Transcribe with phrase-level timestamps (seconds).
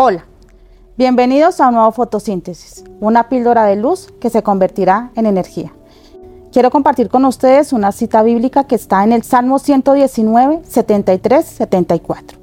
[0.00, 0.26] Hola,
[0.96, 5.72] bienvenidos a un nuevo fotosíntesis, una píldora de luz que se convertirá en energía.
[6.52, 12.38] Quiero compartir con ustedes una cita bíblica que está en el Salmo 119, 73, 74.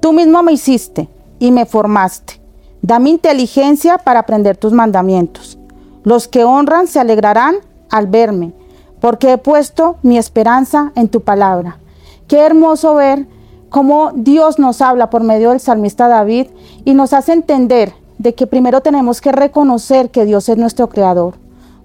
[0.00, 2.40] Tú mismo me hiciste y me formaste.
[2.82, 5.56] Dame inteligencia para aprender tus mandamientos.
[6.02, 7.58] Los que honran se alegrarán
[7.90, 8.54] al verme,
[9.00, 11.78] porque he puesto mi esperanza en tu palabra.
[12.26, 13.28] Qué hermoso ver
[13.68, 16.48] cómo Dios nos habla por medio del salmista David
[16.84, 21.34] y nos hace entender de que primero tenemos que reconocer que Dios es nuestro creador.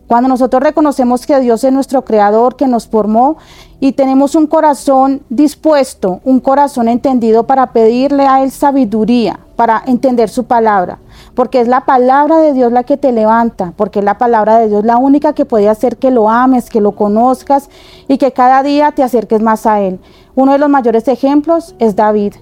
[0.07, 3.37] Cuando nosotros reconocemos que Dios es nuestro creador, que nos formó
[3.79, 10.29] y tenemos un corazón dispuesto, un corazón entendido para pedirle a Él sabiduría, para entender
[10.29, 10.99] su palabra,
[11.35, 14.67] porque es la palabra de Dios la que te levanta, porque es la palabra de
[14.67, 17.69] Dios la única que puede hacer que lo ames, que lo conozcas
[18.07, 19.99] y que cada día te acerques más a Él.
[20.35, 22.33] Uno de los mayores ejemplos es David.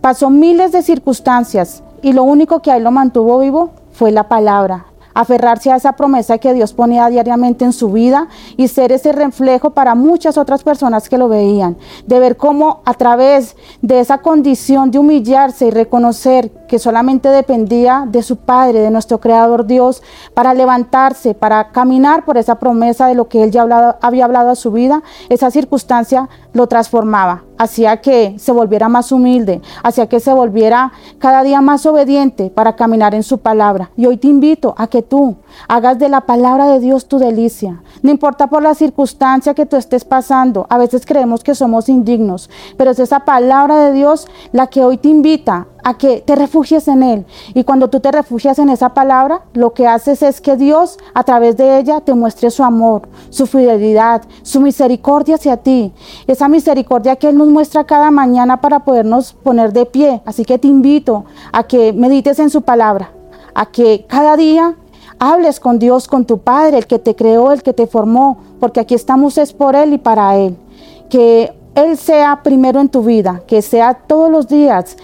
[0.00, 4.28] Pasó miles de circunstancias y lo único que a él lo mantuvo vivo fue la
[4.28, 4.86] palabra,
[5.16, 8.28] aferrarse a esa promesa que Dios ponía diariamente en su vida
[8.58, 12.92] y ser ese reflejo para muchas otras personas que lo veían, de ver cómo a
[12.92, 18.90] través de esa condición de humillarse y reconocer que solamente dependía de su Padre, de
[18.90, 20.02] nuestro Creador Dios,
[20.34, 23.62] para levantarse, para caminar por esa promesa de lo que él ya
[24.02, 29.60] había hablado a su vida, esa circunstancia lo transformaba, hacía que se volviera más humilde,
[29.82, 33.90] hacía que se volviera cada día más obediente para caminar en su palabra.
[33.96, 35.36] Y hoy te invito a que tú
[35.68, 37.82] hagas de la palabra de Dios tu delicia.
[38.02, 42.50] No importa por la circunstancia que tú estés pasando, a veces creemos que somos indignos,
[42.76, 46.88] pero es esa palabra de Dios la que hoy te invita a que te refugies
[46.88, 47.26] en Él.
[47.54, 51.22] Y cuando tú te refugias en esa palabra, lo que haces es que Dios a
[51.22, 55.92] través de ella te muestre su amor, su fidelidad, su misericordia hacia ti.
[56.26, 60.22] Esa misericordia que Él nos muestra cada mañana para podernos poner de pie.
[60.24, 63.12] Así que te invito a que medites en su palabra,
[63.54, 64.74] a que cada día
[65.20, 68.80] hables con Dios, con tu Padre, el que te creó, el que te formó, porque
[68.80, 70.56] aquí estamos es por Él y para Él.
[71.08, 74.96] Que Él sea primero en tu vida, que sea todos los días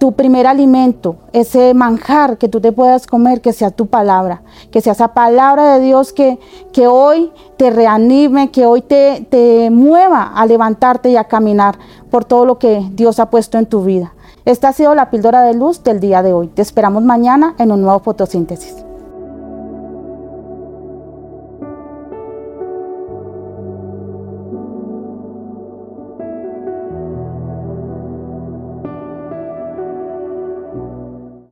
[0.00, 4.40] tu primer alimento, ese manjar que tú te puedas comer, que sea tu palabra,
[4.70, 6.38] que sea esa palabra de Dios que,
[6.72, 11.78] que hoy te reanime, que hoy te, te mueva a levantarte y a caminar
[12.10, 14.14] por todo lo que Dios ha puesto en tu vida.
[14.46, 16.48] Esta ha sido la píldora de luz del día de hoy.
[16.48, 18.89] Te esperamos mañana en un nuevo fotosíntesis.